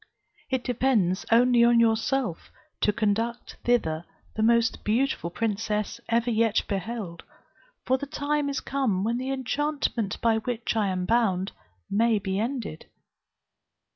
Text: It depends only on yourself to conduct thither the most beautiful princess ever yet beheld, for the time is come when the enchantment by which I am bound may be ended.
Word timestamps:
It 0.49 0.63
depends 0.63 1.27
only 1.31 1.63
on 1.63 1.79
yourself 1.79 2.49
to 2.79 2.91
conduct 2.91 3.57
thither 3.65 4.03
the 4.35 4.41
most 4.41 4.83
beautiful 4.83 5.29
princess 5.29 6.01
ever 6.09 6.31
yet 6.31 6.63
beheld, 6.67 7.21
for 7.85 7.99
the 7.99 8.07
time 8.07 8.49
is 8.49 8.61
come 8.61 9.03
when 9.03 9.19
the 9.19 9.29
enchantment 9.29 10.19
by 10.19 10.39
which 10.39 10.75
I 10.75 10.87
am 10.87 11.05
bound 11.05 11.51
may 11.87 12.17
be 12.17 12.39
ended. 12.39 12.87